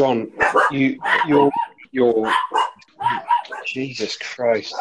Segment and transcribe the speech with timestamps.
[0.00, 0.32] John,
[0.70, 0.98] you,
[1.28, 1.50] you're,
[1.92, 2.32] you're,
[3.66, 4.74] Jesus Christ.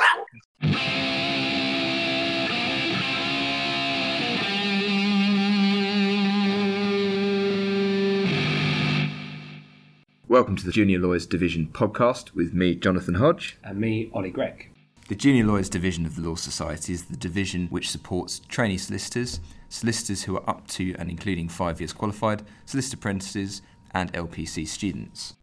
[10.29, 13.57] Welcome to the Junior Lawyers Division podcast with me, Jonathan Hodge.
[13.61, 14.69] And me, Ollie Gregg.
[15.09, 19.41] The Junior Lawyers Division of the Law Society is the division which supports trainee solicitors,
[19.67, 23.61] solicitors who are up to and including five years qualified, solicitor apprentices,
[23.93, 25.35] and LPC students.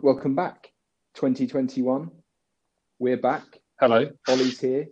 [0.00, 0.72] Welcome back,
[1.14, 2.10] 2021.
[2.98, 3.44] We're back.
[3.80, 4.10] Hello.
[4.28, 4.86] Ollie's here.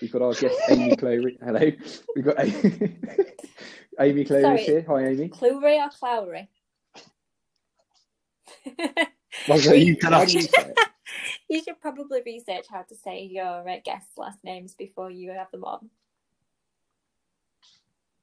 [0.00, 1.36] We've got our guest Amy Clowery.
[1.42, 1.72] Hello.
[2.14, 2.98] We've got Amy,
[3.98, 4.84] Amy Clowery here.
[4.88, 5.28] Hi, Amy.
[5.28, 6.48] Clowry or Clowry?
[9.48, 10.32] Well, so you tell How us.
[10.32, 10.46] do you
[11.48, 15.50] you should probably research how to say your uh, guests' last names before you have
[15.50, 15.90] them on.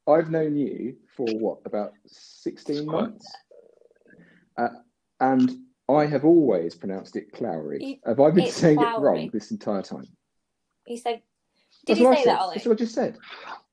[0.08, 3.32] I've known you for what, about 16 months?
[4.58, 4.68] Uh,
[5.20, 5.52] and
[5.90, 7.82] I have always pronounced it Clowry.
[7.82, 10.07] You- Have I been it's saying it wrong this entire time?
[10.88, 11.21] You said,
[11.88, 12.29] That's did you I say said.
[12.32, 12.55] that, Ollie?
[12.55, 13.18] That's what I just said.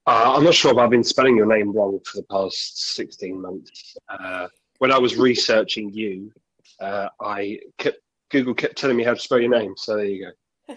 [0.07, 3.41] Uh, I'm not sure if I've been spelling your name wrong for the past 16
[3.41, 3.97] months.
[4.09, 6.33] Uh, when I was researching you,
[6.81, 7.99] uh, I kept,
[8.31, 9.75] Google kept telling me how to spell your name.
[9.77, 10.75] So there you go.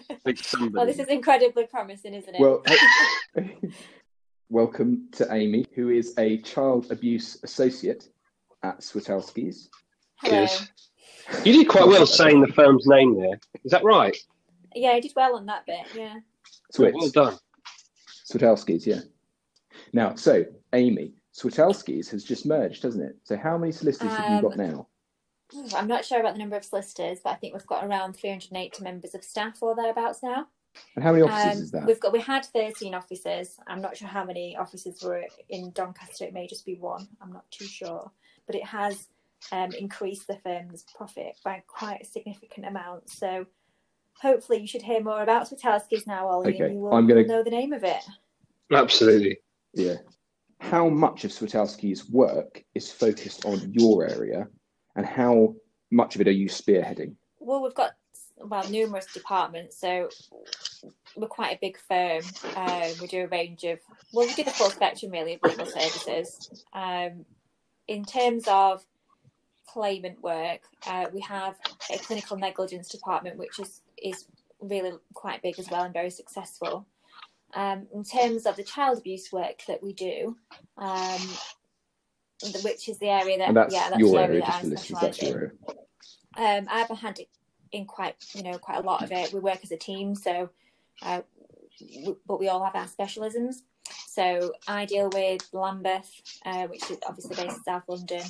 [0.72, 2.40] Well, this is incredibly promising, isn't it?
[2.40, 2.62] Well,
[4.48, 8.08] welcome to Amy, who is a child abuse associate
[8.62, 9.68] at Switalski's.
[10.22, 10.42] Hello.
[10.42, 10.68] Yes.
[11.44, 13.38] You did quite well saying the firm's name there.
[13.64, 14.16] Is that right?
[14.74, 15.80] Yeah, I did well on that bit.
[15.94, 16.14] Yeah.
[16.72, 16.94] Switz.
[16.94, 17.38] Well done.
[18.30, 19.00] Switalski's, yeah.
[19.92, 23.16] Now, so Amy, Switalski's has just merged, hasn't it?
[23.24, 24.86] So how many solicitors have you Um, got now?
[25.76, 28.82] I'm not sure about the number of solicitors, but I think we've got around 380
[28.82, 30.48] members of staff or thereabouts now.
[30.94, 31.86] And how many offices Um, is that?
[31.86, 33.58] We've got we had 13 offices.
[33.66, 36.24] I'm not sure how many offices were in Doncaster.
[36.24, 37.08] It may just be one.
[37.20, 38.10] I'm not too sure,
[38.46, 39.08] but it has
[39.52, 43.10] um, increased the firm's profit by quite a significant amount.
[43.10, 43.46] So
[44.20, 47.26] hopefully you should hear more about Switalski's now, Ollie, Okay, and you will I'm gonna-
[47.26, 48.02] know the name of it.
[48.72, 49.38] Absolutely.
[49.74, 49.96] Yeah.
[50.60, 54.48] How much of Switalski's work is focused on your area,
[54.96, 55.54] and how
[55.90, 57.14] much of it are you spearheading?
[57.38, 57.92] Well, we've got
[58.38, 60.08] well numerous departments, so
[61.16, 62.22] we're quite a big firm.
[62.54, 63.78] Um, we do a range of
[64.12, 66.64] well, we do the full spectrum really of legal services.
[66.72, 67.24] Um,
[67.88, 68.84] in terms of
[69.66, 71.56] claimant work, uh, we have
[71.92, 74.26] a clinical negligence department, which is is
[74.60, 76.86] really quite big as well and very successful.
[77.54, 80.36] Um, in terms of the child abuse work that we do,
[80.76, 81.20] um,
[82.62, 85.00] which is the area that And that's yeah, that's your the area, that just I
[85.00, 85.50] That's your area.
[86.36, 87.28] um, I've a it
[87.72, 89.32] in quite, you know, quite a lot of it.
[89.32, 90.50] We work as a team, so,
[91.02, 91.22] uh,
[91.94, 93.56] w- but we all have our specialisms.
[94.08, 96.10] So I deal with Lambeth,
[96.44, 98.22] uh, which is obviously based in South London,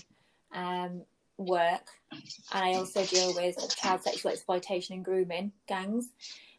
[0.52, 1.02] um,
[1.38, 6.08] work, and I also deal with child sexual exploitation and grooming gangs.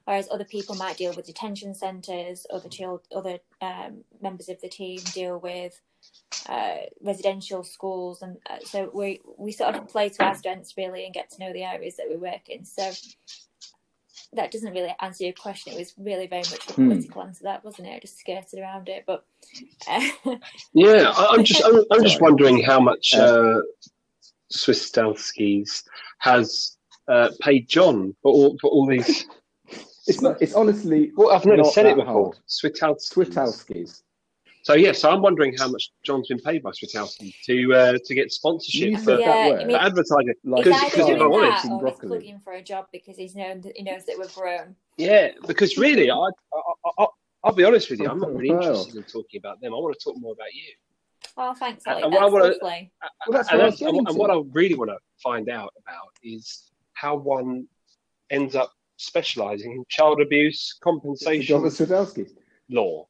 [0.06, 4.70] Whereas other people might deal with detention centres, other child, other um, members of the
[4.70, 5.82] team deal with
[6.50, 11.06] uh, residential schools, and uh, so we we sort of play to our strengths really
[11.06, 12.66] and get to know the areas that we work in.
[12.66, 12.92] So
[14.34, 15.74] that doesn't really answer your question.
[15.74, 16.90] It was really very much a Hmm.
[16.90, 17.96] political answer, that wasn't it?
[17.96, 19.26] I just skirted around it, but
[19.90, 20.36] uh,
[20.74, 23.62] Yeah, I, I'm just I'm, I'm just wondering how much uh,
[24.50, 25.84] Swiss Stalskis
[26.20, 29.26] has uh, paid John for all for all these.
[30.08, 30.42] It's not.
[30.42, 32.34] It's honestly Well, I've never not said it before.
[32.34, 32.38] hard.
[32.48, 33.14] Switalskis.
[33.14, 34.04] Switalski's.
[34.68, 38.14] So yeah, so I'm wondering how much John's been paid by Switalski to uh, to
[38.14, 39.58] get sponsorship You for, Yeah, that I word.
[39.60, 40.34] mean- for advertising.
[40.44, 42.08] Like he's Because- either because if doing I'm that honest- in or he's broccoli.
[42.10, 44.76] plugging for a job because he's known that he knows that we've grown.
[44.98, 46.32] Yeah, because really, I, I,
[47.00, 47.06] I
[47.46, 49.74] I'll be honest with you, I'm not really interested in talking about them.
[49.74, 50.74] I want to talk more about you.
[51.38, 52.14] Oh, thanks, And Ollie.
[52.16, 52.92] what I wanna- lovely.
[53.26, 56.10] Well, that's and, what I and, and what I really want to find out about
[56.24, 57.70] is how one
[58.32, 62.28] ends up specialising in child abuse compensation job of
[62.70, 63.08] law.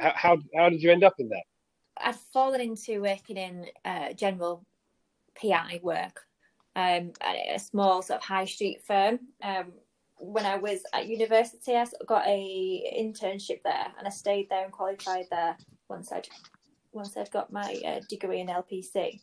[0.00, 1.42] How, how how did you end up in that?
[1.98, 4.64] I'd fallen into working in uh, general
[5.40, 6.20] PI work
[6.74, 9.18] um, at a small sort of high street firm.
[9.42, 9.72] Um,
[10.18, 14.72] when I was at university, I got a internship there, and I stayed there and
[14.72, 15.56] qualified there
[15.88, 16.28] once I'd
[16.92, 19.20] once I'd got my uh, degree in LPC.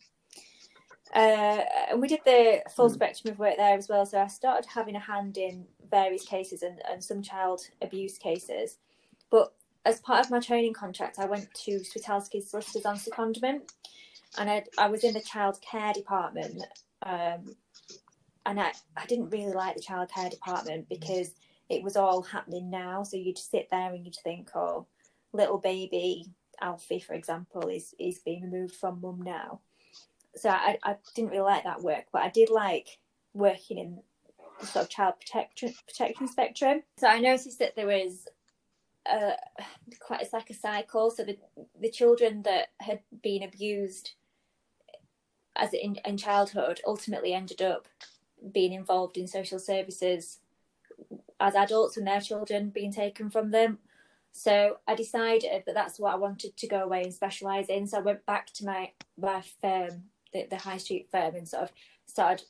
[1.13, 2.93] Uh, and we did the full Hmm.
[2.93, 4.05] spectrum of work there as well.
[4.05, 8.77] So I started having a hand in various cases and, and some child abuse cases.
[9.29, 9.53] But
[9.87, 13.69] as part of my training contract, I went to Switalski's Solicitors on Secondment,
[14.37, 16.61] and I, I was in the child care department.
[17.03, 17.55] Um,
[18.45, 21.33] and I, I didn't really like the child care department because
[21.69, 23.03] it was all happening now.
[23.03, 24.87] So you'd sit there and you'd think, oh,
[25.31, 26.25] little baby
[26.59, 29.61] Alfie, for example, is, is being removed from mum now.
[30.35, 32.87] so I, I didn't really like that work, but I did like
[33.33, 33.99] working in
[34.59, 36.83] the sort of child protection protection spectrum.
[36.97, 38.27] So I noticed that there was
[39.09, 39.35] a, uh,
[39.99, 41.11] quite it's like a cycle.
[41.11, 41.37] So the
[41.79, 44.11] the children that had been abused
[45.55, 47.87] as in, in childhood ultimately ended up
[48.51, 50.39] being involved in social services
[51.39, 53.79] as adults when their children being taken from them.
[54.31, 57.87] So I decided that that's what I wanted to go away and specialise in.
[57.87, 61.63] So I went back to my my firm, the, the high street firm, and sort
[61.63, 61.71] of
[62.05, 62.45] started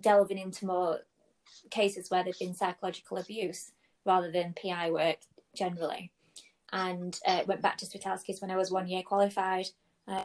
[0.00, 1.00] delving into more
[1.70, 3.72] cases where there'd been psychological abuse
[4.04, 5.18] rather than PI work
[5.54, 6.12] generally.
[6.72, 9.68] And uh, went back to Switalski's when I was one year qualified.
[10.06, 10.24] Uh,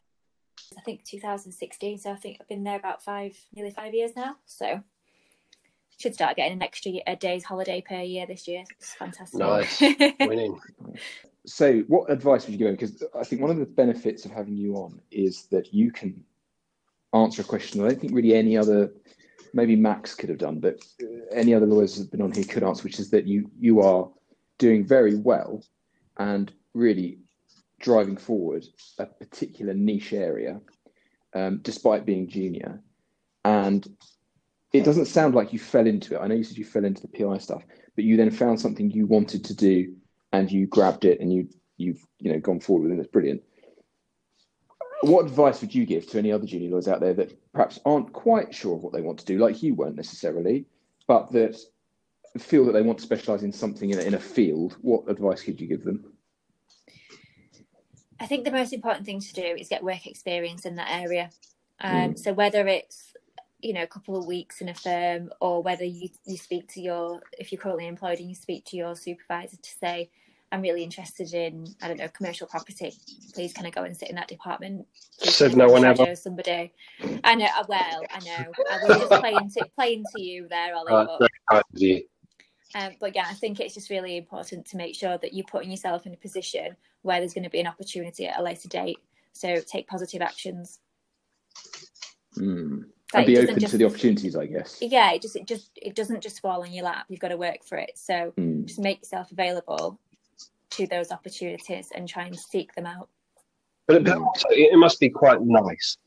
[0.77, 1.99] I think 2016.
[1.99, 4.35] So I think I've been there about five, nearly five years now.
[4.45, 4.83] So
[5.97, 8.63] should start getting an extra a day's holiday per year this year.
[8.77, 9.39] It's fantastic.
[9.39, 9.81] Nice.
[10.19, 10.59] Winning.
[11.45, 12.77] So, what advice would you give?
[12.77, 16.23] Because I think one of the benefits of having you on is that you can
[17.13, 18.91] answer a question I don't think really any other,
[19.53, 20.83] maybe Max could have done, but
[21.31, 23.81] any other lawyers that have been on here could answer, which is that you you
[23.81, 24.09] are
[24.57, 25.63] doing very well
[26.17, 27.19] and really
[27.79, 28.65] driving forward
[28.97, 30.59] a particular niche area,
[31.33, 32.81] um, despite being junior,
[33.45, 33.87] and
[34.73, 36.19] it doesn't sound like you fell into it.
[36.19, 37.63] I know you said you fell into the PI stuff,
[37.95, 39.95] but you then found something you wanted to do
[40.31, 41.47] and you grabbed it and you
[41.77, 43.01] you've you know gone forward with it.
[43.01, 43.43] It's brilliant.
[45.01, 48.11] What advice would you give to any other junior lawyers out there that perhaps aren't
[48.13, 50.65] quite sure of what they want to do, like you weren't necessarily,
[51.07, 51.57] but that
[52.39, 54.77] feel that they want to specialise in something in a, in a field?
[54.81, 56.03] What advice could you give them?
[58.19, 61.29] I think the most important thing to do is get work experience in that area.
[61.81, 62.19] Um, mm.
[62.19, 63.13] So whether it's
[63.59, 66.81] you know a couple of weeks in a firm or whether you, you speak to
[66.81, 70.09] your if you're currently employed and you speak to your supervisor to say
[70.53, 72.93] i'm really interested in i don't know commercial property.
[73.33, 74.85] Please can i go and sit in that department?
[75.19, 76.15] Please said no one ever.
[76.15, 76.71] somebody.
[77.23, 78.51] I know uh, well i know.
[78.71, 81.17] I was just playing to playing to you there ollie uh,
[81.49, 81.63] but,
[82.75, 85.71] um, but yeah i think it's just really important to make sure that you're putting
[85.71, 88.97] yourself in a position where there's going to be an opportunity at a later date.
[89.33, 90.79] So take positive actions.
[92.37, 94.77] Mm and be open just, to the opportunities, I guess.
[94.81, 97.05] Yeah, it just it just it doesn't just fall in your lap.
[97.09, 97.91] You've got to work for it.
[97.95, 98.65] So mm.
[98.65, 99.99] just make yourself available
[100.73, 103.09] to those opportunities and try and seek them out.
[103.87, 104.07] But
[104.49, 105.97] it, must be quite nice.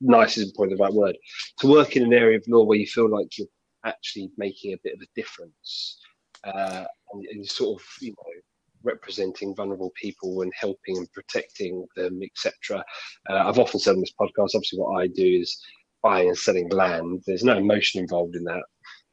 [0.00, 1.16] Nice is probably the right word
[1.58, 3.46] to work in an area of law where you feel like you're
[3.84, 5.98] actually making a bit of a difference,
[6.44, 8.40] uh, and, and sort of you know
[8.82, 12.82] representing vulnerable people and helping and protecting them, etc.
[13.28, 15.60] Uh, I've often said on this podcast, obviously, what I do is
[16.02, 17.22] buying and selling land.
[17.26, 18.62] There's no emotion involved in that.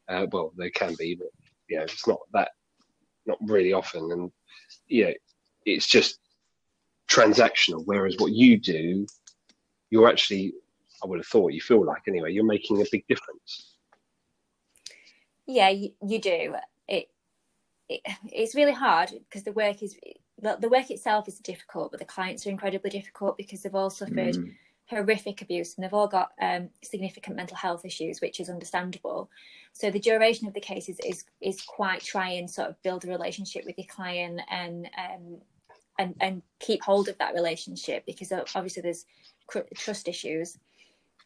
[0.07, 1.27] Uh, well, there can be, but
[1.69, 2.51] you know, it's not that,
[3.25, 4.09] not really often.
[4.11, 4.31] And
[4.87, 5.13] you know,
[5.65, 6.19] it's just
[7.09, 7.83] transactional.
[7.85, 9.07] Whereas what you do,
[9.89, 10.53] you're actually,
[11.03, 13.75] I would have thought, you feel like anyway, you're making a big difference.
[15.45, 16.55] Yeah, you, you do.
[16.87, 17.09] It,
[17.87, 18.01] it
[18.31, 19.95] it's really hard because the work is
[20.39, 23.89] the, the work itself is difficult, but the clients are incredibly difficult because they've all
[23.89, 24.35] suffered.
[24.35, 24.53] Mm
[24.89, 29.29] horrific abuse and they've all got um, significant mental health issues, which is understandable.
[29.73, 33.09] So the duration of the case is is, is quite trying sort of build a
[33.09, 35.37] relationship with your client and um,
[35.99, 39.05] and and keep hold of that relationship because obviously there's
[39.75, 40.57] trust issues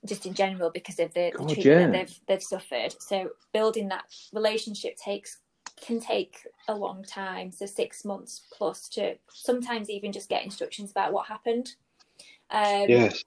[0.06, 2.00] just in general because of the, the treatment yeah.
[2.00, 2.96] they've they've suffered.
[3.00, 5.38] So building that relationship takes
[5.80, 10.92] can take a long time, so six months plus to sometimes even just get instructions
[10.92, 11.76] about what happened.
[12.50, 13.24] Um, yes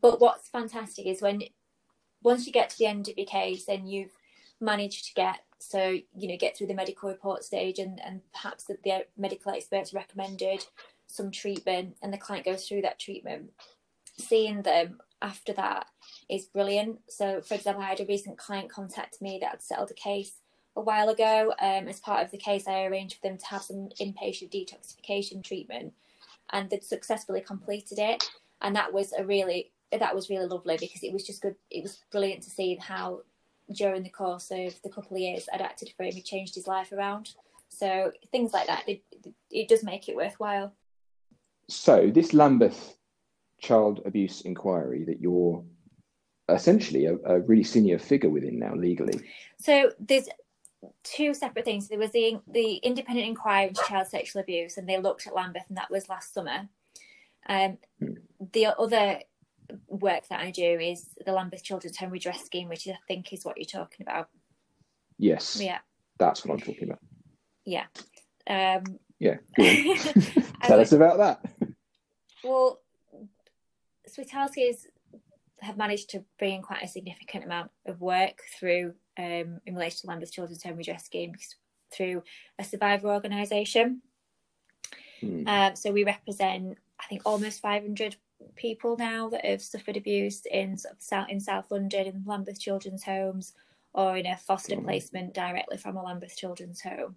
[0.00, 1.42] but what's fantastic is when
[2.22, 4.16] once you get to the end of your case and you've
[4.60, 8.64] managed to get so you know get through the medical report stage and and perhaps
[8.64, 10.64] that the medical experts recommended
[11.06, 13.50] some treatment and the client goes through that treatment.
[14.18, 15.86] Seeing them after that
[16.28, 17.00] is brilliant.
[17.08, 20.32] So for example i had a recent client contact me that had settled a case
[20.74, 23.62] a while ago um, as part of the case i arranged for them to have
[23.62, 25.94] some inpatient detoxification treatment
[26.50, 28.30] and they'd successfully completed it.
[28.60, 31.56] And that was a really that was really lovely because it was just good.
[31.70, 33.22] It was brilliant to see how
[33.72, 36.66] during the course of the couple of years I'd acted for him, he changed his
[36.66, 37.30] life around.
[37.68, 39.02] So things like that, it,
[39.50, 40.72] it does make it worthwhile.
[41.68, 42.96] So this Lambeth
[43.58, 45.64] child abuse inquiry that you're
[46.48, 49.20] essentially a, a really senior figure within now legally.
[49.58, 50.28] So there's
[51.02, 51.88] two separate things.
[51.88, 55.64] There was the the independent inquiry into child sexual abuse, and they looked at Lambeth,
[55.68, 56.68] and that was last summer.
[57.48, 58.14] Um, hmm.
[58.52, 59.20] The other
[59.88, 63.44] work that I do is the Lambeth Children's Home Redress Scheme, which I think is
[63.44, 64.28] what you're talking about.
[65.18, 65.60] Yes.
[65.60, 65.78] Yeah.
[66.18, 67.00] That's what I'm talking about.
[67.64, 67.86] Yeah.
[68.48, 69.36] Um, yeah.
[70.62, 71.74] Tell us about that.
[72.44, 72.80] Well,
[74.08, 74.74] Switalski
[75.60, 80.02] have managed to bring in quite a significant amount of work through um, in relation
[80.02, 81.32] to Lambeth Children's Home Redress Scheme
[81.94, 82.22] through
[82.58, 84.02] a survivor organisation.
[85.20, 85.48] Hmm.
[85.48, 88.16] Um, so we represent, I think, almost 500
[88.54, 92.60] people now that have suffered abuse in sort of South, in South London in Lambeth
[92.60, 93.52] Children's Homes
[93.92, 94.84] or in a foster Hmm.
[94.84, 97.16] placement directly from a Lambeth Children's Home.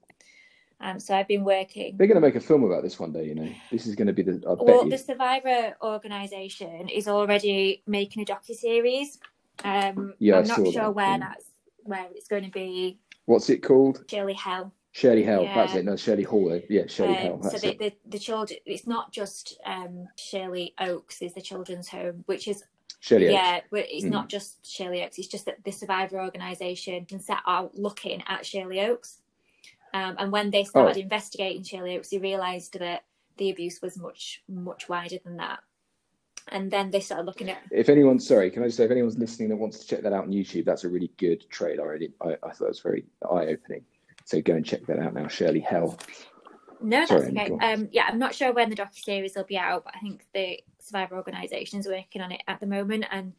[0.81, 1.97] Um, so I've been working.
[1.97, 3.25] They're going to make a film about this one day.
[3.25, 4.41] You know, this is going to be the.
[4.47, 4.89] I Well, you.
[4.89, 9.19] the Survivor organisation is already making a docu series.
[9.65, 11.17] Um, Yeah, I I'm not sure that, where yeah.
[11.17, 11.45] that's
[11.83, 12.97] where it's going to be.
[13.25, 14.05] What's it called?
[14.09, 14.71] Shirley Hell.
[14.99, 15.43] Shirley Hell.
[15.43, 15.55] Yeah.
[15.55, 15.85] That's it.
[15.85, 16.51] No, Shirley Hall.
[16.51, 16.59] eh?
[16.69, 17.43] Yeah, Shirley Um, Hell.
[17.51, 17.79] so the, it.
[17.79, 22.65] the the children, it's not just um, Shirley Oaks is the children's home, which is
[22.99, 23.27] Shirley.
[23.27, 23.33] Oaks.
[23.33, 24.09] yeah, but it's Mm.
[24.11, 25.17] not just Shirley Oaks.
[25.17, 29.21] It's just that the Survivor organisation can set out looking at Shirley Oaks,
[29.93, 31.01] um, and when they started Oh.
[31.01, 33.05] investigating Shirley Oaks, they realised that
[33.37, 35.59] the abuse was much much wider than that,
[36.49, 39.17] and then they started looking at If anyone's sorry, can I just say if anyone's
[39.17, 41.93] listening that wants to check that out on YouTube, that's a really good trailer.
[41.95, 43.85] I, did, I, I thought it was very eye opening.
[44.29, 45.27] So go and check that out now.
[45.27, 45.97] Shirley Hell.
[46.83, 47.51] No, that's Sorry, okay.
[47.73, 50.23] Um, yeah, I'm not sure when the docu series will be out, but I think
[50.35, 53.33] the Survivor organisation is working on it at the moment, and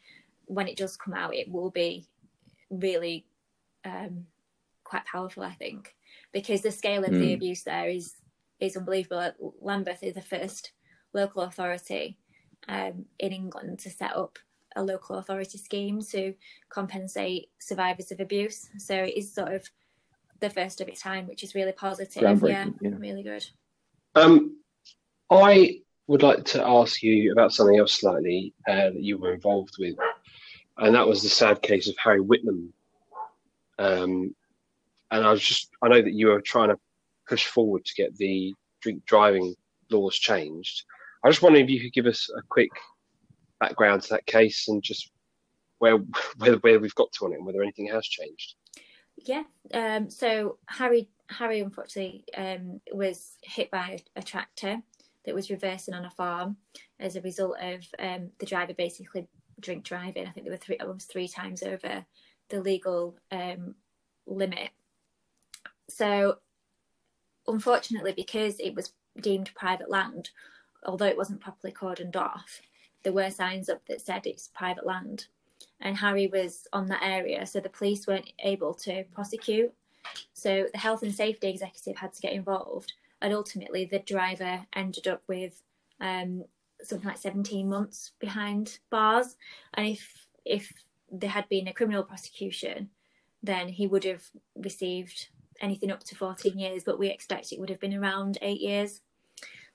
[0.46, 2.08] when it does come out, it will be
[2.70, 3.24] really
[3.84, 4.26] um,
[4.82, 5.44] quite powerful.
[5.44, 5.94] I think
[6.32, 7.34] because the scale of the Mm.
[7.34, 8.16] abuse there is
[8.58, 9.54] is unbelievable.
[9.60, 10.72] Lambeth is the first
[11.12, 12.18] local authority
[12.66, 14.40] um, in England to set up
[14.74, 16.34] a local authority scheme to
[16.68, 18.68] compensate survivors of abuse.
[18.78, 19.70] So it is sort of
[20.40, 22.22] the first of its time, which is really positive.
[22.42, 22.90] Yeah, yeah.
[22.98, 23.46] really good.
[24.14, 24.56] Um,
[25.30, 29.76] I would like to ask you about something else slightly uh, that you were involved
[29.78, 29.96] with,
[30.78, 32.70] and that was the sad case of Harry Whitlam.
[33.78, 34.34] Um,
[35.10, 36.78] and I was just, I know that you were trying to
[37.28, 39.54] push forward to get the drink driving
[39.90, 40.84] laws changed.
[41.22, 42.70] I just wondering if you could give us a quick
[43.58, 45.10] background to that case and just
[45.78, 45.96] where
[46.38, 48.54] where, where we've got to on it and whether anything has changed.
[49.24, 49.42] Yeah.
[49.72, 54.82] Um, so Harry Harry unfortunately um, was hit by a, a tractor
[55.24, 56.56] that was reversing on a farm
[56.98, 59.28] as a result of um, the driver basically
[59.60, 60.26] drink driving.
[60.26, 62.04] I think they were three almost three times over
[62.48, 63.74] the legal um,
[64.26, 64.70] limit.
[65.88, 66.38] So
[67.46, 70.30] unfortunately, because it was deemed private land,
[70.84, 72.60] although it wasn't properly cordoned off,
[73.02, 75.26] there were signs up that said it's private land
[75.80, 79.72] and Harry was on that area, so the police weren't able to prosecute.
[80.32, 85.06] So the health and safety executive had to get involved, and ultimately the driver ended
[85.06, 85.62] up with
[86.00, 86.44] um,
[86.82, 89.36] something like 17 months behind bars.
[89.74, 90.72] And if if
[91.10, 92.90] there had been a criminal prosecution,
[93.42, 94.24] then he would have
[94.56, 95.28] received
[95.60, 99.00] anything up to 14 years, but we expect it would have been around eight years.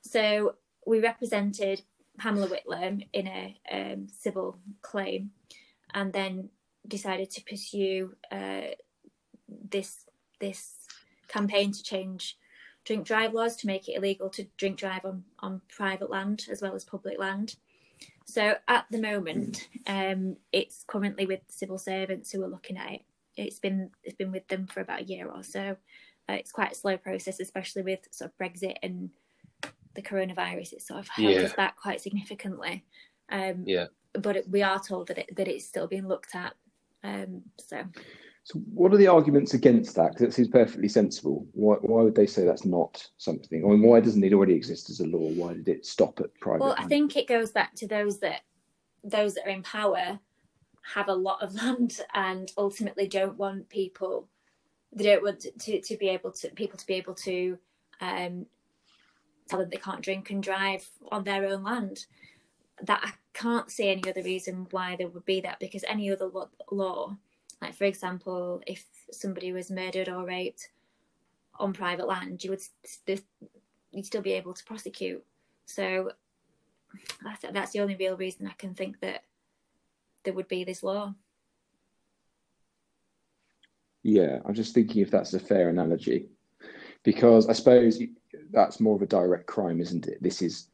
[0.00, 0.54] So
[0.86, 1.82] we represented
[2.18, 5.30] Pamela Whitlam in a um, civil claim
[5.94, 6.50] and then
[6.86, 8.72] decided to pursue uh,
[9.48, 10.04] this
[10.40, 10.74] this
[11.28, 12.36] campaign to change
[12.84, 16.62] drink drive laws to make it illegal to drink drive on, on private land as
[16.62, 17.56] well as public land.
[18.26, 23.00] So at the moment, um, it's currently with civil servants who are looking at it.
[23.36, 25.76] It's been it's been with them for about a year or so.
[26.28, 29.10] Uh, it's quite a slow process, especially with sort of Brexit and
[29.94, 30.72] the coronavirus.
[30.74, 31.42] It's sort of held Yeah.
[31.42, 32.84] us back quite significantly.
[33.28, 33.86] Um, Yeah.
[34.22, 36.54] But it, we are told that it, that it's still being looked at.
[37.04, 37.84] Um, so
[38.44, 40.12] So, what are the arguments against that?
[40.12, 41.46] Because it seems perfectly sensible.
[41.52, 43.64] Why, why would they say that's not something?
[43.64, 45.30] I mean, why doesn't it already exist as a law?
[45.30, 46.60] Why did it stop at private?
[46.60, 48.42] well, I think it goes back to those that
[49.04, 50.18] those that are in power
[50.94, 54.28] have a lot of land and ultimately don't want people
[54.96, 57.58] they don't want to, to, to be able to people to be able to
[58.00, 58.46] um,
[59.48, 62.06] tell them they can't drink and drive on their own land.
[62.82, 66.30] That can't see any other reason why there would be that because any other
[66.70, 67.14] law,
[67.60, 70.70] like for example, if somebody was murdered or raped
[71.58, 73.22] on private land, you would st-
[73.92, 75.22] you'd still be able to prosecute.
[75.66, 76.12] So
[77.22, 79.24] that's, that's the only real reason I can think that
[80.24, 81.14] there would be this law.
[84.02, 86.28] Yeah, I'm just thinking if that's a fair analogy,
[87.02, 88.00] because I suppose
[88.50, 90.22] that's more of a direct crime, isn't it?
[90.22, 90.68] This is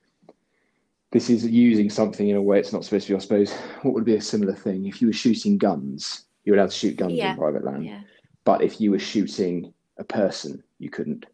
[1.13, 3.17] this is using something in a way it's not supposed to be.
[3.17, 3.53] I suppose
[3.83, 6.97] what would be a similar thing if you were shooting guns, you're allowed to shoot
[6.97, 7.33] guns Yeah.
[7.33, 8.01] in private land, Yeah.
[8.45, 11.27] but if you were shooting a person, you couldn't.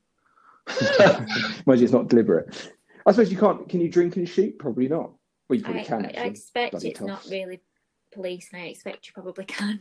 [1.67, 2.73] Imagine it's not deliberate.
[3.07, 3.69] I suppose you can't.
[3.69, 4.59] Can you drink and shoot?
[4.59, 5.13] Probably not.
[5.49, 6.05] Well, you probably I, can.
[6.05, 6.29] I Actually.
[6.31, 7.63] expect Bloody it's not really
[8.13, 9.81] police, and I expect you probably can.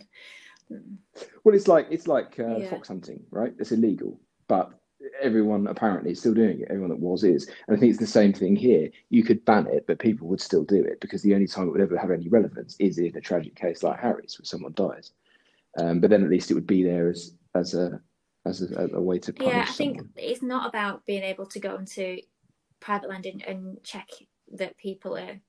[1.44, 2.70] Well, it's like it's like uh, Yeah.
[2.70, 3.54] fox hunting, right?
[3.60, 4.72] It's illegal, but
[5.22, 6.68] everyone apparently is still doing it.
[6.70, 8.90] Everyone that was is, and I think it's the same thing here.
[9.10, 11.72] You could ban it, but people would still do it because the only time it
[11.72, 15.12] would ever have any relevance is in a tragic case like Harry's, where someone dies.
[15.78, 18.02] Um, but then at least it would be there as as a
[18.46, 21.60] as a, a way to punish Yeah, I think it's not about being able to
[21.60, 22.20] go into
[22.80, 24.08] private land and, and check
[24.54, 25.40] that people are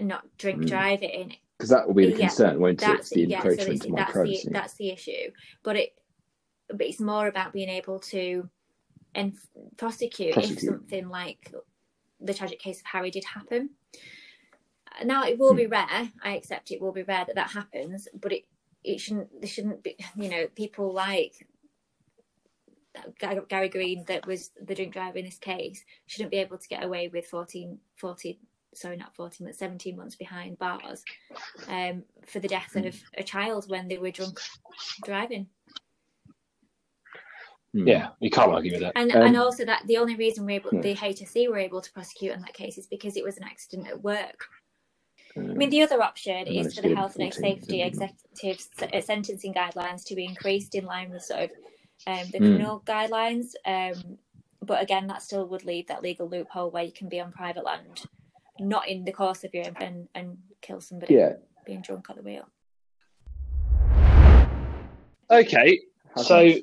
[0.00, 0.68] not drink Mm.
[0.68, 1.36] driving.
[1.58, 2.86] because that will be the Yeah, concern, won't it?
[2.86, 4.42] That's The yeah, so encroachment it's, my that's privacy.
[4.44, 5.30] the that's the issue.
[5.62, 5.90] But it
[6.68, 8.48] but it's more about being able to
[9.14, 9.34] and
[9.76, 11.52] prosecute, if something like
[12.20, 13.70] the tragic case of Harry did happen.
[15.04, 15.56] Now it will Hmm.
[15.56, 16.12] be rare.
[16.22, 18.44] I accept it will be rare that that happens, but it
[18.84, 19.40] it shouldn't.
[19.40, 19.96] There shouldn't be.
[20.16, 21.46] You know, people like
[23.48, 26.82] Gary Green that was the drink driver in this case shouldn't be able to get
[26.84, 28.38] away with 14, 14
[28.74, 31.02] sorry, not 14, but 17 months behind bars
[31.68, 34.38] um, for the death of a child when they were drunk
[35.04, 35.46] driving.
[37.76, 37.86] Hmm.
[37.86, 38.92] Yeah, you can't argue with that.
[38.96, 40.80] And Um, and also that the only reason we're able, Yeah.
[40.80, 43.86] the HSE were able to prosecute in that case is because it was an accident
[43.88, 44.46] at work.
[45.36, 49.00] Um, I mean, the other option And is for the health and safety executive uh,
[49.02, 51.50] sentencing guidelines to be increased in line with sort of
[52.06, 52.44] um, the Hmm.
[52.44, 53.52] criminal guidelines.
[53.66, 54.16] Um,
[54.62, 57.64] but again, that still would leave that legal loophole where you can be on private
[57.64, 58.04] land,
[58.58, 61.34] not in the course of your and and kill somebody yeah.
[61.66, 62.48] being drunk at the wheel.
[65.30, 65.80] Okay,
[66.14, 66.62] How so can- this is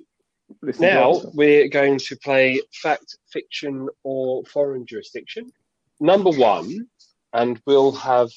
[0.79, 5.51] now we're going to play fact, fiction, or foreign jurisdiction.
[5.99, 6.87] Number one,
[7.33, 8.29] and we'll have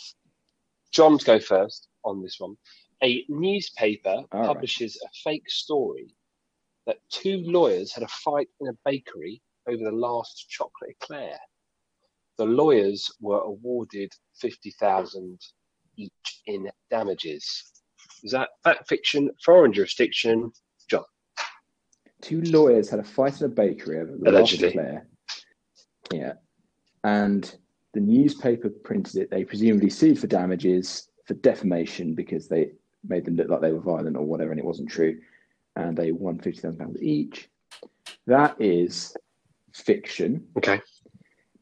[0.93, 2.57] John to go first on this one.
[3.03, 4.47] A newspaper All right.
[4.47, 6.15] publishes a fake story
[6.87, 11.39] that two lawyers had a fight in a bakery over the last chocolate eclair.
[12.39, 15.41] The lawyers were awarded fifty thousand
[15.97, 17.73] each in damages.
[18.23, 20.53] Is that fact, fiction, foreign jurisdiction?
[20.89, 21.05] John.
[22.23, 24.69] Two lawyers had a fight in a bakery over the Allegedly.
[24.69, 25.07] last eclair.
[26.13, 26.33] Yeah,
[27.05, 27.55] and
[27.95, 29.31] the newspaper printed it.
[29.31, 32.73] They presumably sued for damages for defamation because they
[33.09, 35.19] made them look like they were violent or whatever, and it wasn't true.
[35.77, 37.49] And they won fifty thousand pounds each.
[38.27, 39.17] That is
[39.73, 40.81] fiction Okay.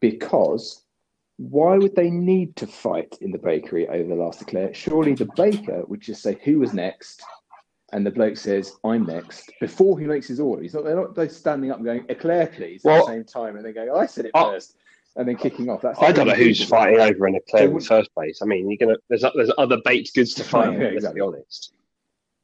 [0.00, 0.82] because
[1.36, 4.72] why would they need to fight in the bakery over the last eclair?
[4.72, 7.22] Surely the baker would just say who was next,
[7.94, 10.60] and the bloke says I'm next before he makes his order.
[10.62, 10.84] He's not.
[10.84, 13.72] They're not both standing up and going eclair, please, at the same time, and then
[13.72, 14.50] going I said it Oh.
[14.50, 14.76] first,
[15.16, 15.80] and then kicking off.
[15.80, 16.76] That's I don't know who's reasonable.
[16.76, 18.42] fighting over an eclair So in the would- first place.
[18.42, 20.66] I mean, you're gonna there's there's other baked goods to fight.
[20.72, 21.00] Yeah, over, exactly.
[21.02, 21.72] Let's be honest.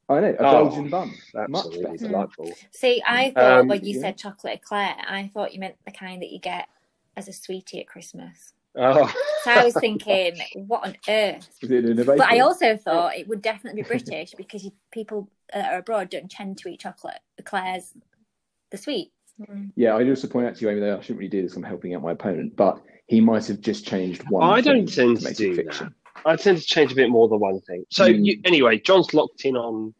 [0.09, 2.07] I know a Oh, Belgian bun, much Absolutely better.
[2.07, 2.51] delightful.
[2.71, 4.01] See, I thought Um, when you yeah.
[4.01, 6.67] said chocolate eclair, I thought you meant the kind that you get
[7.17, 8.53] as a sweetie at Christmas.
[8.75, 11.47] Oh, So I was thinking, what on earth?
[11.61, 12.17] Is it in a bakery?
[12.17, 16.09] But I also thought it would definitely be British because you, people that are abroad
[16.09, 17.93] don't tend to eat chocolate eclairs,
[18.69, 19.11] the sweet.
[19.75, 21.55] Yeah, I just point out to you, Amy, that I shouldn't really do this.
[21.55, 24.47] I'm helping out my opponent, but he might have just changed one.
[24.47, 25.95] I don't tend to make it do fiction.
[26.25, 27.85] I tend to change a bit more than one thing.
[27.89, 28.25] So Mm.
[28.25, 29.93] you, anyway, John's locked in on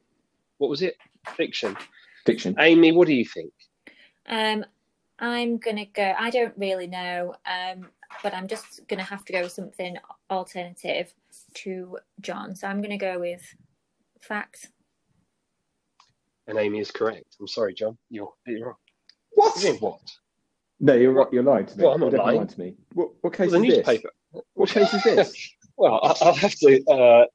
[0.59, 0.95] what was it?
[1.35, 1.75] Fiction.
[2.25, 2.55] Fiction.
[2.59, 3.51] Amy, what do you think?
[4.27, 4.63] Um,
[5.17, 6.13] I'm gonna go.
[6.17, 7.87] I don't really know, um,
[8.23, 9.97] but I'm just gonna have to go with something
[10.29, 11.13] alternative
[11.55, 12.55] to John.
[12.55, 13.41] So I'm gonna go with
[14.21, 14.67] facts.
[16.47, 17.35] And Amy is correct.
[17.39, 17.97] I'm sorry, John.
[18.09, 18.75] You're you're wrong.
[19.33, 19.61] What?
[19.63, 19.99] You mean what?
[20.79, 21.27] No, you're right.
[21.31, 21.83] You're lying to me.
[21.83, 22.47] Well, I'm not You're lying.
[22.47, 22.75] to me.
[22.93, 23.87] What, what case Well, the is this?
[23.87, 24.09] newspaper.
[24.53, 25.49] What case is this?
[25.77, 26.83] Well, I- I'll have to.
[26.91, 27.25] Uh,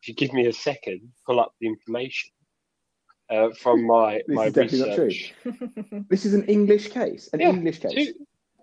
[0.00, 2.30] if you give me a second, pull up the information
[3.28, 5.04] uh, from my This my is definitely not true.
[5.06, 5.34] research.
[6.08, 7.28] This is an English case.
[7.34, 7.92] An Yeah, English case.
[7.92, 8.14] Two,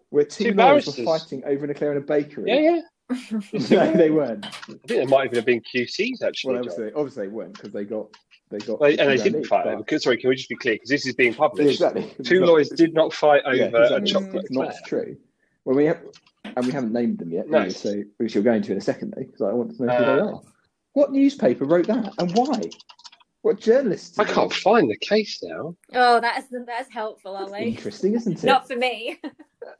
[0.09, 2.45] where two, two lawyers were fighting over an eclair in a bakery.
[2.47, 2.81] yeah, yeah.
[3.71, 4.45] no, they weren't.
[4.45, 6.55] I think there might even have been QCs actually.
[6.55, 6.71] Well, John.
[6.71, 8.07] obviously, obviously they weren't because they got
[8.49, 8.79] they got.
[8.81, 9.83] Well, and they didn't each, fight but- over.
[9.83, 10.75] Because, sorry, can we just be clear?
[10.75, 11.81] Because this is being Yeah, published.
[11.81, 12.11] exactly.
[12.23, 13.95] Two Not- lawyers did not fight over yeah, exactly.
[13.97, 14.81] a chocolate It's not eclair.
[14.87, 15.17] true.
[15.65, 15.99] Well, we have,
[16.43, 17.59] and we haven't named them yet, No.
[17.59, 19.93] either, so which you're going to in a second, though, because I want to know
[19.97, 20.41] who Uh, they are.
[20.93, 22.61] What newspaper wrote that, and why?
[23.47, 24.19] What journalists?
[24.19, 25.73] I can't find the case now.
[25.93, 27.69] oh, that's that's helpful, That's Ollie.
[27.69, 28.45] interesting, isn't it?
[28.45, 29.21] Not for me.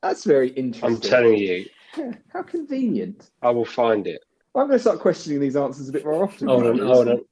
[0.01, 0.89] That's very interesting.
[0.95, 1.65] I'm telling you,
[1.97, 3.29] Yeah, how convenient.
[3.41, 4.23] I will find it.
[4.55, 6.47] I'm going to start questioning these answers a bit more often.
[6.47, 7.25] Hold on, hold on.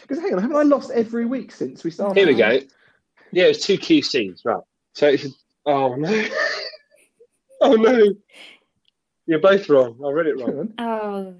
[0.00, 2.16] Because hang on, haven't I lost every week since we started?
[2.16, 2.58] Here we go.
[3.30, 4.62] Yeah, it's two QCs, right?
[4.94, 5.26] So it's
[5.66, 6.24] oh no,
[7.60, 8.14] oh no,
[9.26, 10.00] you're both wrong.
[10.02, 10.72] I read it Hang wrong.
[10.78, 11.34] Oh,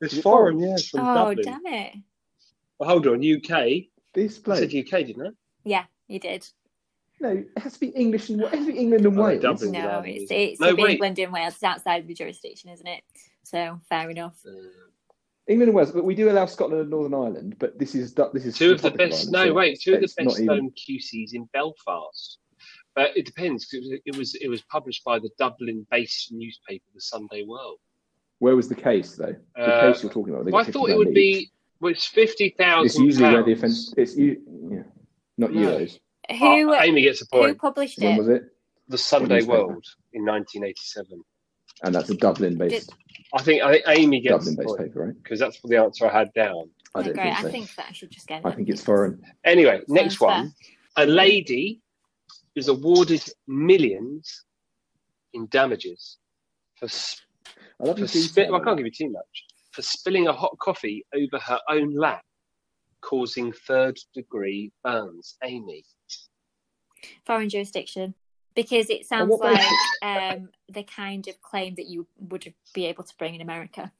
[0.00, 0.70] It's Is it foreign, foreign?
[0.70, 1.44] yeah, from oh, Dublin.
[1.44, 1.94] damn it.
[2.80, 3.50] Well, hold on, UK.
[3.52, 4.74] I This said.
[4.74, 5.30] UK, didn't I?
[5.64, 6.46] Yeah, you did.
[7.20, 9.42] No, it has to be English and it has to be England and Oh, Wales.
[9.42, 9.72] Dublin.
[9.72, 10.40] No, Dublin, it's isn't it?
[10.52, 10.88] it's No, no.
[10.88, 11.52] England and Wales.
[11.54, 13.02] It's outside of the jurisdiction, isn't it?
[13.44, 14.40] So fair enough.
[14.46, 14.52] Uh,
[15.46, 17.56] England and Wales, but we do allow Scotland and Northern Ireland.
[17.58, 19.28] But this is this is two of the best.
[19.28, 22.38] Ireland, No, so wait, two of the it's not best even- known QCs in Belfast
[22.94, 23.66] But it depends.
[23.66, 27.78] 'cause It was, it was it was published by the Dublin-based newspaper, the Sunday World.
[28.38, 29.36] Where was the case though?
[29.56, 30.46] The Uh, case you're talking about.
[30.46, 31.50] Well, I thought it would grand be each.
[31.80, 33.04] Well, it's fifty It's thousand.
[33.04, 33.94] usually where the offence.
[33.96, 34.40] It's you.
[34.70, 34.82] Yeah.
[35.38, 35.60] Not No.
[35.78, 35.98] euros.
[36.38, 38.18] Who uh, uh, Amy gets a who published When it?
[38.18, 38.42] was it?
[38.88, 39.66] The Sunday newspaper?
[39.66, 41.22] World in 1987.
[41.82, 42.92] And that's a Dublin-based,
[43.32, 45.14] I think I think Amy gets a Dublin-based paper, right?
[45.22, 46.68] because that's the answer I had down.
[46.94, 47.24] I don't Great.
[47.24, 47.46] think so.
[47.48, 48.44] I think that I should just get.
[48.44, 48.56] I it.
[48.56, 49.22] think it's foreign.
[49.44, 50.54] Anyway, next Sounds one.
[50.96, 51.80] A lady
[52.56, 54.44] is awarded millions
[55.32, 56.18] in damages
[56.76, 57.22] for, sp-
[57.80, 58.52] I love for your spi- detail.
[58.52, 61.94] well, I can't give you too much for spilling a hot coffee over her own
[61.94, 62.22] lap,
[63.00, 65.36] causing third degree burns.
[65.44, 65.84] Amy.
[67.24, 68.14] foreign jurisdiction
[68.54, 69.62] because it sounds like
[70.02, 73.90] um, the kind of claim that you would be able to bring in America,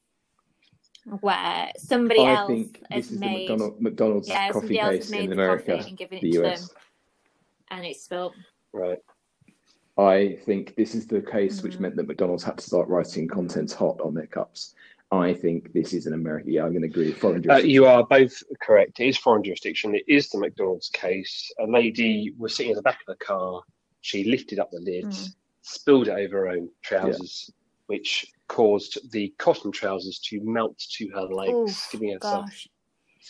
[1.21, 4.97] where somebody I else think has this is the made McDonald, McDonald's yeah coffee else
[4.99, 6.69] case made in the America, and given it the to US.
[6.69, 6.77] them,
[7.71, 8.35] and it's spilled.
[8.73, 8.99] Right.
[9.97, 11.81] I think this is the case which Mhm.
[11.81, 14.75] meant that McDonald's had to start writing contents hot on their cups.
[15.13, 16.53] I think this is an American.
[16.53, 17.13] Yeah, I'm going to agree.
[17.13, 19.01] Foreign Uh, you are both correct.
[19.01, 19.95] It is foreign jurisdiction.
[19.95, 21.53] It is the McDonald's case.
[21.59, 23.63] A lady was sitting in the back of the car.
[24.03, 25.35] She lifted up the lid, Mm.
[25.63, 27.51] spilled it over her own trousers,
[27.87, 32.69] which caused the cotton trousers to melt to her legs, Oof, giving herself Gosh,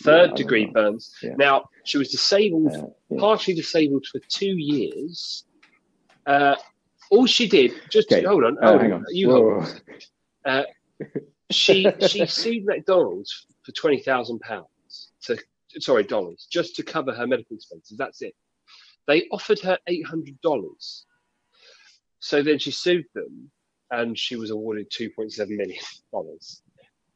[0.02, 0.72] third yeah, degree know.
[0.72, 1.14] burns.
[1.22, 1.34] Yeah.
[1.38, 3.18] Now, she was disabled, Uh, yeah.
[3.20, 5.44] partially disabled for two years.
[6.26, 6.56] Uh,
[7.10, 9.14] all she did, just Okay, hold on, Uh, hold hang on, on.
[9.14, 9.64] you Whoa, hold
[10.44, 10.64] whoa, on.
[11.50, 15.38] She she sued McDonald's for twenty thousand pounds to
[15.78, 17.96] sorry dollars just to cover her medical expenses.
[17.96, 18.34] That's it.
[19.06, 21.06] They offered her eight hundred dollars.
[22.20, 23.50] So then she sued them,
[23.90, 25.82] and she was awarded two point seven million
[26.12, 26.62] dollars.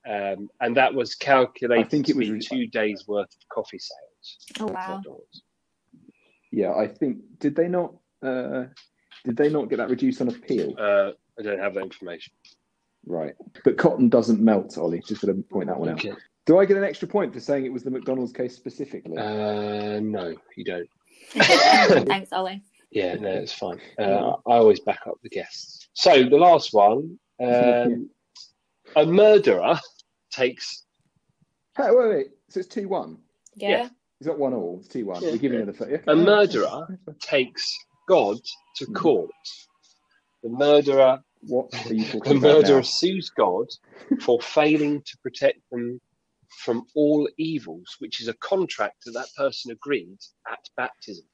[0.07, 3.49] Um, and that was calculated I think it was be re- two days worth of
[3.49, 4.37] coffee sales.
[4.61, 5.03] oh wow,
[6.51, 7.95] Yeah, I think did they not?
[8.23, 8.65] Uh,
[9.25, 10.75] did they not get that reduced on appeal?
[10.79, 12.35] Uh, I don't have that information.
[13.07, 15.03] Right, but cotton doesn't melt, Ollie.
[15.07, 15.99] Just going to point that one out.
[15.99, 16.15] Okay.
[16.47, 19.17] Do I get an extra point for saying it was the McDonald's case specifically?
[19.17, 20.89] Uh, no, you don't.
[22.07, 22.63] thanks, Ollie.
[22.91, 23.81] Yeah, no, it's fine.
[23.99, 25.89] Uh, I always back up the guests.
[25.95, 28.09] So the last one, um,
[28.97, 29.81] a murderer
[30.31, 30.85] takes.
[31.77, 32.27] Hey, wait, wait.
[32.51, 33.19] So it's two one.
[33.57, 33.89] Yeah, Yeah.
[34.21, 34.79] It's not one all.
[34.79, 35.23] It's two one.
[35.23, 35.33] Yeah.
[35.33, 35.85] We're giving her the.
[35.85, 36.03] Okay.
[36.07, 36.87] A murderer
[37.21, 37.77] takes
[38.09, 38.39] God
[38.77, 39.31] to court.
[40.43, 42.83] The murderer, What are you the talking about murderer now?
[42.83, 43.67] sues God
[44.21, 46.01] for failing to protect them
[46.59, 50.19] from all evils, which is a contract that that person agreed
[50.51, 51.25] at baptism.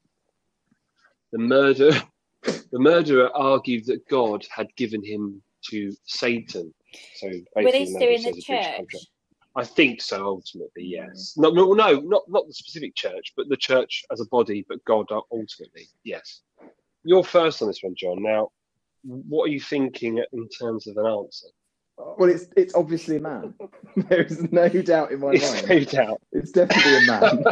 [1.31, 1.91] The murder,
[2.43, 6.73] the murderer argued that God had given him to Satan.
[7.15, 9.07] So were they the murderer suing the says he breached church?
[9.55, 10.25] I think so.
[10.25, 11.33] Ultimately, yes.
[11.37, 14.83] No, no, no, not not the specific church, but the church as a body, but
[14.85, 16.41] God ultimately, yes.
[17.03, 18.21] You're first on this one, John.
[18.21, 18.49] Now,
[19.03, 21.47] what are you thinking in terms of an answer?
[21.97, 23.53] Well, it's it's obviously a man.
[23.95, 25.69] there is no doubt in my It's mind.
[25.69, 26.21] no doubt.
[26.31, 27.43] It's definitely a man.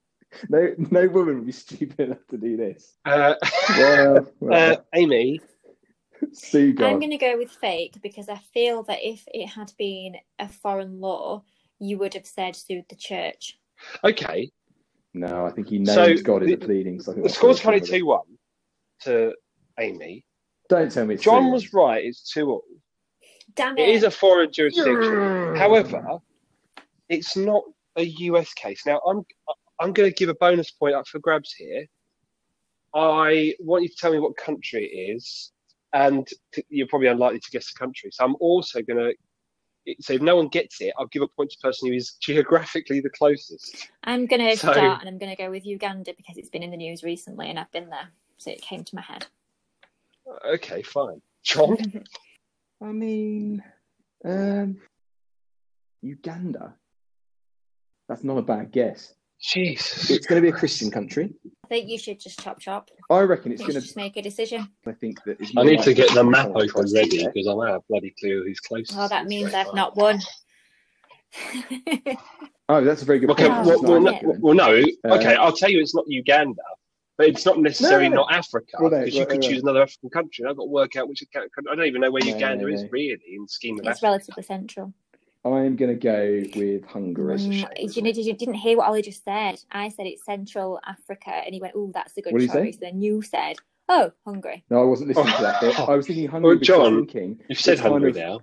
[0.48, 2.96] no, no woman would be stupid enough to do this.
[3.04, 3.34] Uh,
[3.78, 5.40] Well, uh, Amy,
[6.32, 10.16] Sue I'm going to go with fake because I feel that if it had been
[10.38, 11.44] a foreign law,
[11.78, 13.58] you would have said sued the church.
[14.04, 14.50] okay.
[15.14, 17.08] No, I think he knows So, God is the the- pleadings.
[17.08, 18.20] I think The that's score's what it's 22 1
[19.04, 19.34] to
[19.80, 20.24] Amy.
[20.68, 21.50] Don't tell me it's John Sue.
[21.52, 22.64] was right, it's 2 all.
[23.54, 23.88] Damn it!
[23.88, 24.94] It is a foreign jurisdiction.
[24.94, 25.54] Hmm.
[25.56, 26.18] However,
[27.08, 27.62] it's not
[27.96, 28.82] a US case.
[28.86, 29.24] Now, I'm
[29.80, 31.86] I'm going to give a bonus point up for grabs here.
[32.94, 35.52] I want you to tell me what country it is,
[35.92, 38.10] and t- you're probably unlikely to guess the country.
[38.12, 39.14] So I'm also going to.
[40.00, 42.12] So if no one gets it, I'll give a point to the person who is
[42.20, 43.88] geographically the closest.
[44.04, 46.62] I'm going to So- start and I'm going to go with Uganda because it's been
[46.62, 49.26] in the news recently and I've been there, so it came to my head.
[50.54, 51.20] Okay, fine.
[51.44, 51.76] John,
[52.82, 53.62] I mean,
[54.24, 54.78] um,
[56.02, 56.74] Uganda.
[58.08, 59.14] That's not a bad guess.
[59.40, 60.10] Jesus.
[60.10, 61.32] It's going to be a Christian country.
[61.64, 62.90] I think you should just chop chop.
[63.10, 63.86] I reckon You it's should going to.
[63.86, 64.68] just make a decision.
[64.86, 65.40] I think that.
[65.40, 67.18] it's I more need to likely get the be map someone open tries to ready
[67.18, 68.98] get- because I don't have bloody clue who's closest.
[68.98, 70.18] Oh, that means I've not won.
[72.70, 73.66] Oh, that's a very good Okay, point.
[73.66, 74.78] Well, well, no, damn well, no.
[75.04, 76.60] Uh, Okay, I'll tell you, it's not Uganda,
[77.18, 78.28] but it's not necessarily No, no, no.
[78.28, 79.62] not Africa Well, no, because you could right, choose right.
[79.64, 80.44] another African country.
[80.48, 81.50] I've got to work out which country.
[81.70, 83.88] I don't even know where No, Uganda no, is really in the scheme of it's
[83.88, 84.06] Africa.
[84.06, 84.94] relatively central.
[85.44, 87.36] I am going to go with Hungary.
[87.36, 89.60] Mm, you, know, you didn't hear what Ollie just said.
[89.70, 92.52] I said it's Central Africa, and he went, "Oh, that's a good What did he
[92.52, 92.64] say?
[92.66, 93.56] choice." Then you said,
[93.88, 95.78] "Oh, Hungary." No, I wasn't listening to that bit.
[95.88, 98.10] I was thinking Hungary Well, because I was John, thinking You've said it's kind Hungary
[98.10, 98.40] of- now.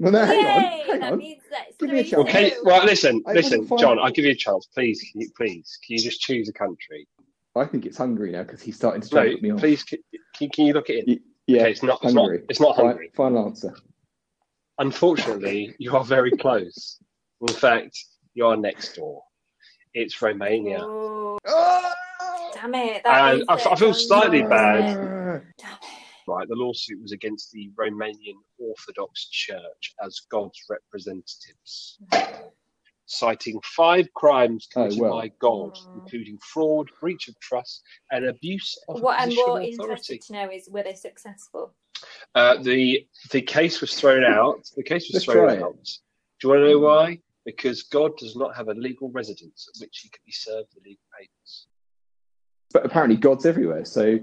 [0.01, 0.47] Well, no, hang Yay!
[0.47, 1.19] on, hang that on.
[1.19, 2.15] means that Give me a chance.
[2.23, 2.63] Okay, two.
[2.65, 3.79] well, listen, I listen, wasn't fine.
[3.79, 3.99] John.
[3.99, 5.01] I'll give you a chance, please.
[5.13, 7.07] Can you, please, can you just choose a country?
[7.55, 9.59] I think it's Hungary now because he's starting to try No, to put me on.
[9.59, 9.99] please, can,
[10.37, 11.15] can can you look at it in?
[11.15, 11.99] Y- Yeah, Okay, it's not.
[12.03, 12.21] It's not.
[12.23, 12.43] Hungary.
[12.49, 13.11] It's not Fi- Hungary.
[13.15, 13.75] Final answer.
[14.79, 16.97] Unfortunately, you are very close.
[17.47, 17.99] In fact,
[18.35, 19.23] you are next door.
[19.93, 20.79] It's Romania.
[20.83, 21.95] Oh, Ah!
[22.55, 23.03] damn it!
[23.05, 23.95] That And is I- it, I feel John.
[23.95, 24.97] slightly bad.
[24.97, 25.41] Ah.
[25.59, 26.00] Damn it.
[26.26, 31.98] Right, the lawsuit was against the Romanian Orthodox Church as God's representatives,
[33.06, 35.12] citing five crimes Oh, committed well.
[35.18, 35.94] by God, Mm.
[35.94, 39.83] including fraud, breach of trust, and abuse of What I'm position more of authority.
[39.83, 41.74] interested to know is were they successful?
[42.35, 44.64] Uh, the the case was thrown out.
[44.76, 45.85] The case was Let's thrown try out.
[45.85, 47.20] Do you want to know why?
[47.44, 50.80] Because God does not have a legal residence at which he can be served the
[50.85, 51.66] legal papers.
[52.72, 53.85] But apparently, God's everywhere.
[53.85, 54.18] So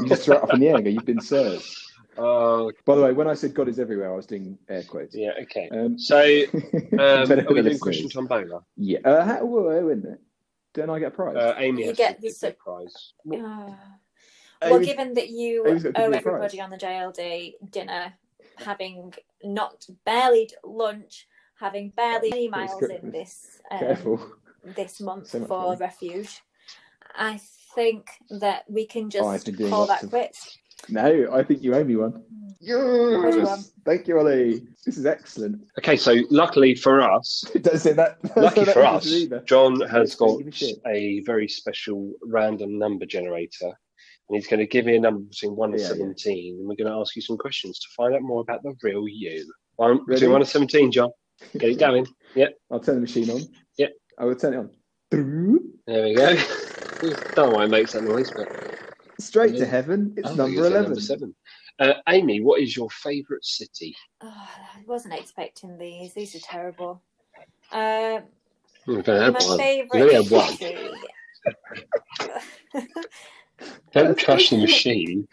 [0.00, 1.64] you just throw it up in the air and go, "You've been served."
[2.20, 5.14] Oh, By the way, when I said God is everywhere, I was doing air quotes.
[5.14, 5.68] yeah, okay.
[5.70, 6.18] Um, So,
[6.58, 8.12] um, better are we doing question listeners.
[8.12, 8.64] tombola?
[8.76, 8.98] Yeah.
[9.04, 10.20] Uh, how, whoa, whoa, isn't it?
[10.74, 11.36] Don't I get a prize?
[11.36, 13.12] Uh, Amy You has get to the give su- the prize.
[13.34, 13.78] Ah.
[14.62, 16.34] well, Amy's- given that you Amy's got to owe me a prize.
[16.34, 18.12] everybody on the JLD dinner,
[18.56, 21.28] having not barely lunch,
[21.60, 22.90] having barely any That's miles good.
[23.00, 24.32] in this um, Careful.
[24.64, 25.78] this month So much for fun.
[25.78, 26.42] refuge,
[27.14, 27.36] I
[27.78, 28.08] think
[28.40, 30.58] that we can Oh, just been doing call that of- quits.
[30.88, 32.12] No, I think you owe me one.
[32.12, 33.46] What do you.
[33.84, 34.62] Thank you, Ollie.
[34.84, 35.62] This is excellent.
[35.78, 38.20] Okay, so luckily for us, Don't say that.
[38.34, 39.40] don't lucky say that for to us, either.
[39.46, 40.40] John has got
[40.86, 45.54] a very special random number generator, and he's going to give me a number between
[45.56, 45.92] one and Yeah, yeah.
[45.94, 48.74] seventeen, and we're going to ask you some questions to find out more about the
[48.82, 49.52] real you.
[49.76, 50.14] One, Ready?
[50.20, 51.10] between one and seventeen, John.
[51.56, 52.06] Get it going.
[52.34, 52.54] Yep.
[52.72, 53.42] I'll turn the machine on.
[53.78, 53.92] Yep.
[54.18, 54.70] I will turn it on.
[55.86, 56.36] There we go.
[57.00, 58.48] Don't know why it makes that noise, but
[59.20, 59.60] Straight Yeah.
[59.60, 60.14] to heaven.
[60.16, 60.82] It's I number 11.
[60.84, 61.34] Number seven.
[61.80, 63.94] Uh, Amy, what is your favourite city?
[64.20, 64.28] Oh,
[64.76, 66.14] I wasn't expecting these.
[66.14, 67.02] These are terrible.
[68.86, 70.56] Don't have my favourite have one.
[70.56, 70.76] city.
[73.92, 75.26] Don't trust the machine.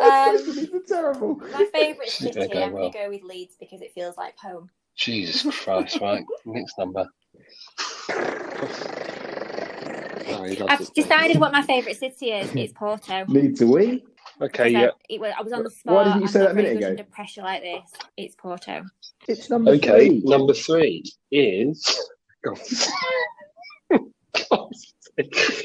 [0.00, 1.36] Um, These are terrible.
[1.52, 2.82] My favourite city, Okay, I'm well.
[2.82, 4.70] going to go with Leeds because it feels like home.
[4.96, 6.24] Jesus Christ, right.
[6.44, 7.08] Next number.
[10.28, 12.50] Oh, I've decided what my favourite city is.
[12.54, 13.24] It's Porto.
[13.28, 14.04] Needs a wee.
[14.40, 14.90] Okay, 'Cause I- yeah.
[15.08, 15.94] it was, I was on the spot.
[15.94, 16.88] Why didn't you I'm say that a minute ago?
[16.88, 18.82] Under pressure like this, it's Porto.
[19.28, 20.22] It's number Okay, three.
[20.24, 22.00] number three is.
[22.44, 22.88] God's
[24.50, 24.94] God's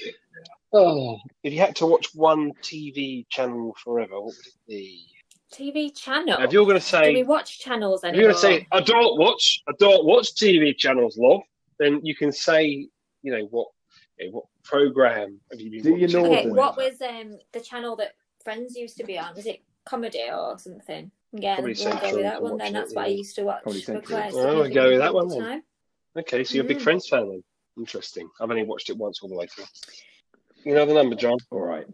[0.74, 5.06] oh, if you had to watch one TV channel forever, what would it be?
[5.54, 6.38] TV channel.
[6.40, 9.20] If you're going to Do we watch channels if you're going to say, I don't
[9.20, 11.42] watch, I don't watch TV channels, love,
[11.78, 12.88] then you can say,
[13.22, 13.68] you know, what,
[14.22, 16.22] you know, what program have you been Do you watching?
[16.24, 19.36] know okay, what was um the channel that Friends used to be on?
[19.36, 21.12] Was it comedy or something?
[21.34, 22.68] Yeah, Probably we'll go with that one then.
[22.68, 23.64] it, That's what I used to watch.
[23.64, 24.20] Probably for Central.
[24.20, 25.64] quite Oh, we'll go with that one then.
[26.18, 26.82] Okay, so you're a big Mm.
[26.82, 27.44] Friends fan then.
[27.78, 28.30] Interesting.
[28.42, 29.64] I've only watched it once all the way through.
[30.66, 31.38] You know the number, John?
[31.52, 31.88] All right.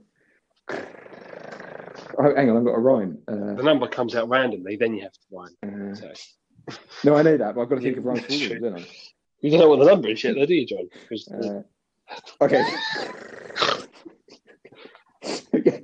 [0.69, 3.19] Oh, hang on, I've got a rhyme.
[3.27, 5.91] The Uh, number comes out randomly, then you have to rhyme.
[5.91, 6.77] uh, So.
[7.03, 8.55] no, I know that, but I've got to think Yeah, of rhymes for that's all
[8.55, 8.87] of them, don't
[9.41, 10.89] You don't know what the number is yet, though, do you, John?
[11.09, 11.35] 'Cause- I?
[11.47, 11.61] Uh,
[12.41, 12.63] okay.
[15.53, 15.83] okay.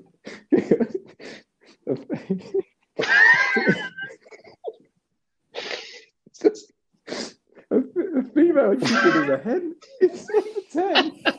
[7.71, 9.75] a, a female chicken is a hen.
[10.01, 11.35] It's number 10.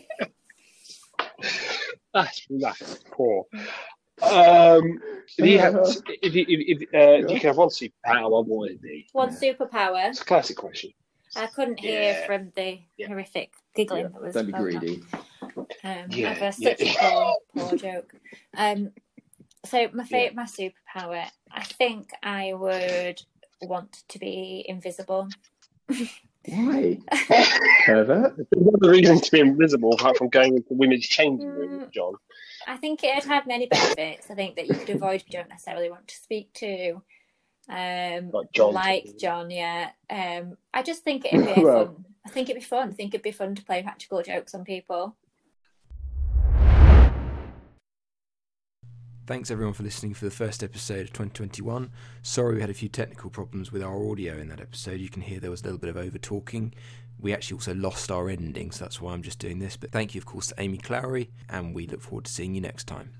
[2.14, 3.44] that's, that's poor.
[4.22, 5.00] Um,
[5.36, 5.76] if you have,
[6.22, 9.06] if you, if, if, uh, you can have one superpower, what would it be?
[9.12, 10.08] One superpower.
[10.08, 10.92] It's a classic question.
[11.36, 12.26] I couldn't hear Yeah.
[12.26, 13.08] from the Yeah.
[13.08, 15.02] horrific giggling Yeah, that was Don't be greedy.
[15.82, 16.50] Um, Yeah, I've a- yeah.
[16.50, 17.36] such a poor,
[17.68, 18.14] poor joke.
[18.56, 18.92] Um,
[19.64, 23.22] so my favorite, my superpower, I think I would
[23.62, 25.28] want to be invisible.
[26.46, 26.98] Why?
[27.86, 28.36] Pervert?
[28.36, 31.90] There's no other reason to be invisible apart from going into women's changing rooms, Mm.
[31.92, 32.14] John.
[32.66, 34.30] I think it'd have many benefits.
[34.30, 37.02] I think that you could avoid who you don't necessarily want to speak to.
[37.68, 38.74] Um, Like John.
[38.74, 39.90] like John, yeah.
[40.10, 42.04] Um, I just think it'd be Well- fun.
[42.26, 42.88] I think it'd be fun.
[42.88, 45.14] I think it'd be fun to play practical jokes on people.
[49.26, 51.90] Thanks everyone for listening for the first episode of 2021.
[52.22, 55.00] Sorry we had a few technical problems with our audio in that episode.
[55.00, 56.74] You can hear there was a little bit of over talking.
[57.18, 59.76] We actually also lost our ending, so that's why I'm just doing this.
[59.78, 62.60] But thank you, of course, to Amy Clowry, and we look forward to seeing you
[62.60, 63.12] next time.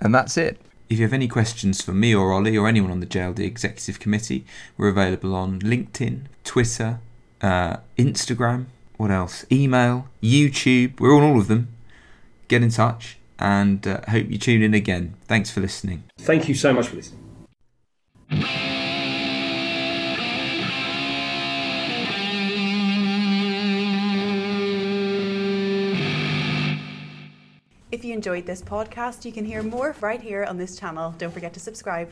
[0.00, 0.60] And that's it.
[0.88, 3.98] If you have any questions for me or Ollie or anyone on the JLD Executive
[3.98, 4.44] Committee,
[4.76, 7.00] we're available on LinkedIn, Twitter,
[7.40, 8.66] uh, Instagram,
[8.96, 9.44] what else?
[9.50, 11.00] Email, YouTube.
[11.00, 11.68] We're on all of them.
[12.48, 15.14] Get in touch and uh, hope you tune in again.
[15.26, 16.04] Thanks for listening.
[16.18, 17.23] Thank you so much for listening.
[28.04, 31.14] If you enjoyed this podcast, you can hear more right here on this channel.
[31.16, 32.10] Don't forget to subscribe.